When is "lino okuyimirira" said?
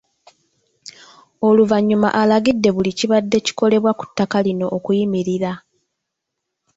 4.45-5.51